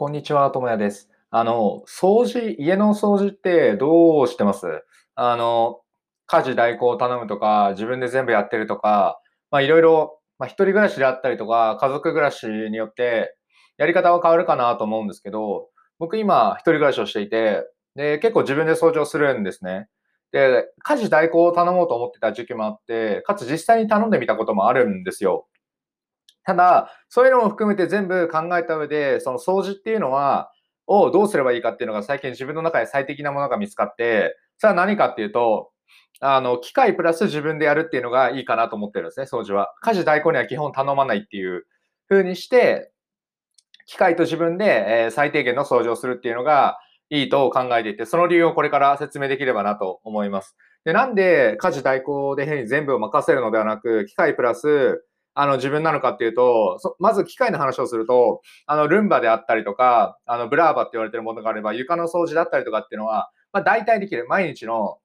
[0.00, 1.10] こんにちは、ともやです。
[1.30, 4.66] あの、掃除、家の掃除ってどうしてます？
[5.14, 5.82] あの、
[6.24, 9.20] 家事代行を頼むとか、自分で全部やってるとか、
[9.50, 13.36] まあいろいろ、まあ一人暮らしであったりとか、家族暮らしによって
[13.76, 15.68] やり方は変わるかなと思うんですけど、
[15.98, 19.88] 僕今一人暮らしをしていて、で、結構自分で掃除をするんですね。
[20.32, 25.46] で、家事代行を頼もうと思ってた時期もあって、かつ実際に頼んでみたこともあるんですよ。
[26.44, 30.50] ただ、そういうのも含めて全部考えた上で、その掃除っていうのは、
[30.86, 35.70] をどうすればいいかっていうのが最近自分の中で最適なものが見つかって、それは何かっていうと、
[36.20, 39.72] あの、機械プラス自分でやるっていうのがいいかなと思ってるんですね、掃除は。
[39.80, 41.64] 家事代行には基本頼まないっていう
[42.08, 42.90] 風にして、
[43.86, 46.78] 機械と自分で、え最低限の掃除をするっていうのが
[47.08, 50.56] いいと考えていて、その理由をこれから説明できればなと思います。
[50.84, 64.26] で、なんで家事代行で変に全部を任せるのではなく、機械プラスあの、自分なのかっていうと、まず機械の話をすると、あの、ルンバであったりとか、あの、ブラーバって言われてるものがあれば、床の掃除だったりとかっていうのは、まあ、大体できる。
[64.28, 64.98] 毎日の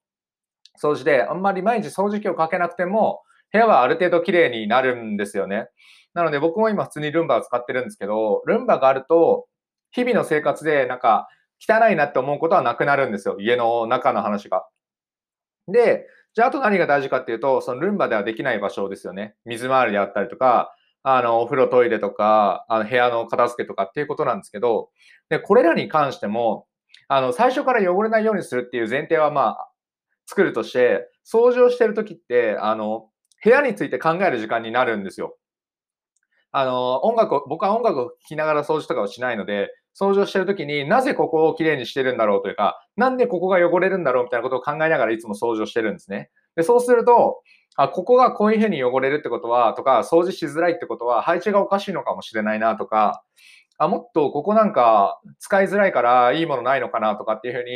[0.81, 5.69] 掃除で、あんまり毎日掃除機をかけなくても、部屋はある程度綺麗になるんですよね。
[6.13, 9.47] なので僕も今普通にルンバを使ってるんですけど、ルンバがあると、
[9.91, 11.27] 日々の生活でなんか
[11.59, 13.37] 汚いなって思うことはなくなるんですよ。
[13.39, 14.65] 家の中の話が。
[15.67, 19.35] で、じゃあ、あと何が大事かっていうと、そのルンバではできない場所ですよね。
[19.45, 24.89] 水回りであったりとか、あの、お風呂、トイレとか、あの、部屋の片付けとかっていうことなんですけど、
[25.29, 26.67] で、これらに関しても、
[27.07, 29.71] あの、最初から汚れないようにするっていう前提は、まあ、
[30.25, 33.09] 作るとして、掃除をしてるときって、あの、
[33.41, 35.37] 部屋について考える時間になるんですよ。
[36.51, 39.69] あの、音楽を、僕は音楽を聴きながら掃除とかをしないので、
[39.99, 46.29] 掃除をしてるときになぜここをきれいにしてるんだろうというか、なんでここが汚れるんだろうみたいなことを考えながらいつも掃除をしてるんですね。
[46.55, 47.41] で、そうすると、
[47.77, 53.23] あ、ここがこういうふうに汚れるってことは、とか、掃除しづらいってことは、配置がおかしいのかもしれないなとか、
[53.77, 57.71] あ、もっとここなんか使いづらいからいいものないのかなとかっていうふうに、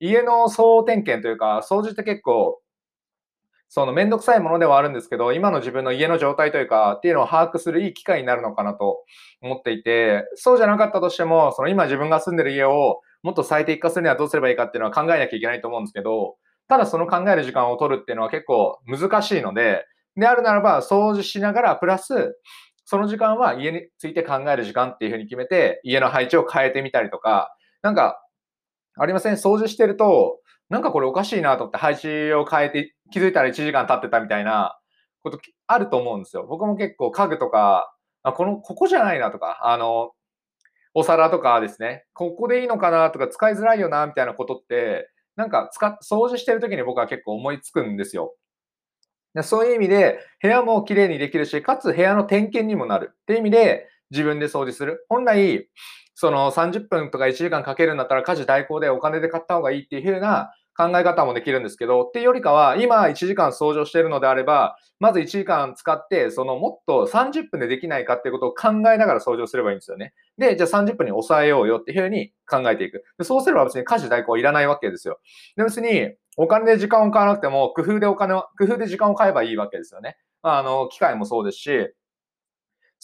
[0.00, 2.60] 家の総点検というか、掃除って結構
[3.74, 9.02] そのめんどくさいものではあるんですけど、今の自分の家の状態というか、っていうのを把握するいい機会になるのかなと
[9.40, 16.36] 思っていて、そうじゃなかったとしても、その今自分が住んでる家をもっと最適化するにはどうすればいいかっていうのは考えなきゃいけないと思うんですけど、
[16.68, 19.86] ただその考える時間を取るっていうのは結構難しいので、
[20.18, 22.36] であるならば掃除しながら、プラス、
[22.84, 28.21] その時間は家について考える時間っていうふうに決めて、家の配置を変えてみたりとか、なんか、
[28.96, 34.78] ありません掃除してると、なんかこれおかしいなと思って配置を変えて、気づいたら1時間経ってたみたいな
[35.22, 36.46] ことあると思うんですよ。
[36.48, 40.12] 僕も結構家具とか、あこの、ここじゃないなとか、あの、
[40.94, 48.34] お皿とかですね、ここでいいのかなとか使いづらいよなみたいなことって、なんか使、掃除してる時に僕は結構思いつくんですよ。
[49.42, 55.04] そういう意味で、部屋も綺麗にできるし、かつ部屋の点検にもなるっていう意味で、自分で掃除する？
[55.08, 55.68] 本来、
[56.14, 70.14] その30分とか1時間かけるんだったら家事代行でお金で買った方がいいっていう風な考え方もできるんですけど、っていうよりかは、今1時間掃除をしているのであれば、まず1時間使って、そのもっと30分でできないかっていうことを考えながら掃除をすればいいんですよね。
[70.38, 73.04] で、じゃあ30分に抑えようよっていうふうに考えていく。
[73.18, 75.18] でそうすれば別に家事代行いらないわけですよ。
[75.56, 80.16] で、別にお金で時間を買わなくても、工夫でお金を、工夫で時間を買えばいいわけですよね。
[80.42, 81.92] あの、機械もそうですし、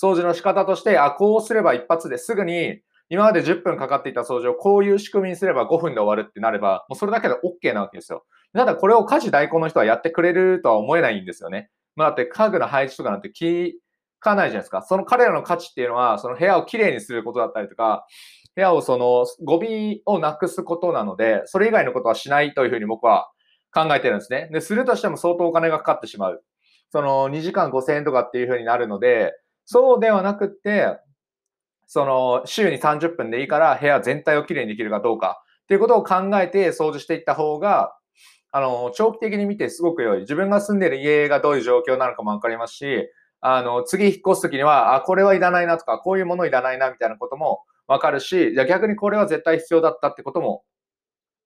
[0.01, 8.25] 掃除の仕方として、あ、こうすれば一発ですぐに今まで10分かかっていた掃除をこういう仕組みにすれば5分で終わるってなれば、もうそれだけで OK なわけですよ。
[8.55, 11.71] ただこれを家事代行の人はやってくれるとは思えないんですよね。
[11.97, 13.73] まあ、だって家具の配置とかなんて聞
[14.21, 14.83] かないじゃないですか。
[14.83, 18.07] その彼らの価値っていうのは、その部屋をきれいにすることだったりとか、
[18.55, 23.31] 部屋をそのゴミをなくすことなので、それ以外のことはしないというふうに僕は
[23.73, 24.49] 考えてるんですね。
[24.53, 26.43] で、するとしても相当お金がかかってしまう。
[26.91, 29.33] その2時間5000円とかっていうふうになるので、
[29.71, 30.99] そうではなくって、
[31.87, 37.93] その週に30分でいいから部屋全体をきれいにできるかどうかっていうことを考えて掃除していった方が、
[38.51, 40.21] あの、長期的に見てすごく良い。
[40.21, 43.11] 自分が住んでる家がどういう状況なのかもわかりますし、
[43.43, 50.65] あの、次引っ越すときには、あ、これはいらないなとか、こういうものいらないなみたいなこともわかるし、じゃ逆にこれは絶対必要だったってことも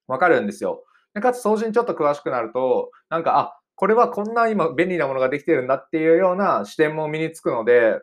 [0.07, 0.85] わかるんですよ。
[1.13, 7.99] でかつ掃除にちょっと詳しくなると、なんか、あ、これはこんな今便利なものができてるんだっていうような視点も身につくので、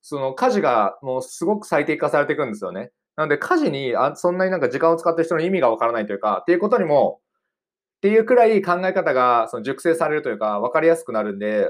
[0.00, 2.92] その家事がもうすごく最適化されていくんですよね。
[3.14, 7.20] なので家事にあそんなになんか時間を使ってる人の意味がわからないというか、っていうことにも、
[7.98, 11.68] っていうくらい考え方がその熟成されるというか、分かりやすくなるんで、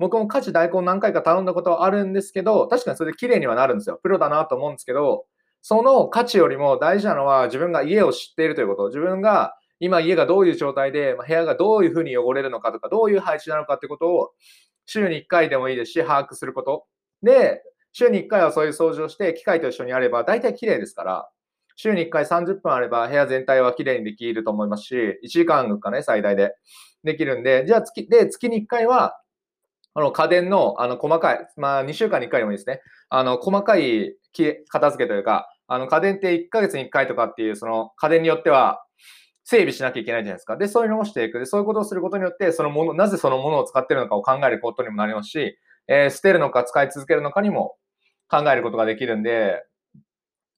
[0.00, 4.00] 僕も家事代行何回か頼んだことはあるんですけど、確かにそれで綺麗にはなるんですよ。
[4.02, 5.26] プロだなと思うんですけど、
[5.62, 8.88] その価値よりも大事なのは自分が家を知っているということ。
[8.88, 14.30] 自分が今家がどういう状態で、部屋がどういうふうに汚れるのかとか、どういう配置なのかってことを
[14.86, 16.86] 週に1回でもいいですし、把握すること。
[17.22, 17.62] で、
[17.92, 21.28] 週に1回はそういう掃除をして、機械と一緒にやれば大体綺麗ですから、
[21.76, 24.94] 週に1回30分あれば部屋全体は綺麗にできると思いますし、
[25.24, 26.54] 1時間かね、最大で
[27.04, 29.20] できるんで、じゃあ月、で、月に1回は、
[29.94, 32.80] あの、家電の、あの、細かい、まあ、2週間に1回でもいいですね。
[33.08, 34.14] あの、細かい
[34.68, 38.82] 片付けというか、あの、家電って1ヶ月に1回とかっていう、その、家電によっては、
[39.48, 40.56] 整備しなきゃいけないじゃないですか。
[40.56, 41.38] で、そういうのをしていく。
[41.38, 45.56] で、そういうことをすることによって、そのもの、なぜそのものを使ってるのかを考えることにもなりますし、
[45.86, 47.76] えー、捨てるのか使い続けるのかにも
[48.28, 49.62] 考えることができるんで、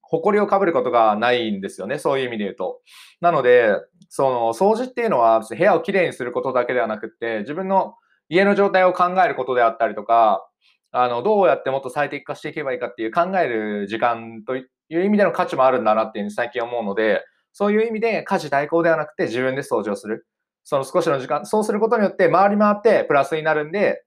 [0.01, 1.99] 誇りをかぶることがないんですよね。
[1.99, 2.81] そういう意味で言うと。
[3.21, 3.75] なので、
[4.09, 7.95] その掃除っていうのは部屋をきれいにすることだけではなくって、自分の
[8.31, 10.49] 家の状態を考えることであったりとか、
[10.93, 17.23] あの、どうやってもっと最適化していけばいいかっていう考える時間という意味での価値もあるんだなっていうふうに最近思うので、
[17.59, 20.29] そういう意味で家事代行ではなくて自分で掃除をする。
[20.63, 24.05] その少しの時間、そうすることによって回り回ってプラスになるんで、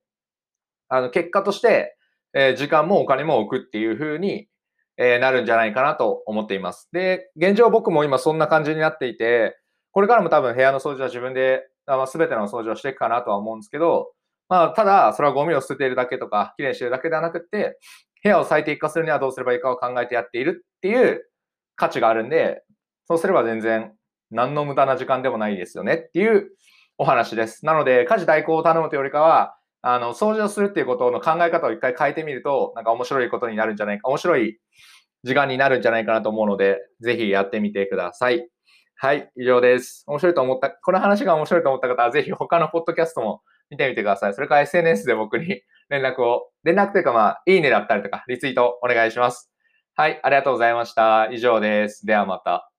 [0.87, 1.97] あの、結果として、
[2.33, 4.47] え、時間もお金も置くっていう風に、
[4.95, 6.87] え、なるんじゃないかなと思っています。
[6.93, 9.57] で、現状僕も今そんな感じになっていて、
[9.91, 14.13] これからも多分部屋の掃除は自分で、まあ、全ての掃除をしていくかなとは思うんですけど、
[14.47, 17.77] まあ、ただ、それはゴミを捨てているだけとか、きれいにしているだけではなくて、
[18.23, 21.27] 部屋を最適化するにはどうすればいいかを考えてやっているっていう
[21.75, 22.63] 価値があるんで、
[23.11, 23.91] そうすれば全然
[24.29, 26.51] 何の無駄な時間でもないですよねっていう
[26.97, 27.65] お話です。
[27.65, 34.61] なので、家事代行を頼むというよりかは、あの、掃除をするっていうことの考え方を一回変えてみると、なんか面白いことになるんじゃないか、面白い
[35.25, 38.47] 時間になるんじゃないかなと思うので、ぜひやってみてください。
[38.95, 40.05] はい、以上です。
[40.07, 44.33] 面白いと思った、この話が面白いと思った方は、ぜひ他のポッドキャストも見てみてください。
[44.33, 49.51] それから SNS で僕に連絡を、連絡というかまあ、いいねだったりとか、リツイートお願いします。
[49.95, 51.27] はい、ありがとうございました。
[51.33, 52.05] 以上です。
[52.05, 52.70] ではまた。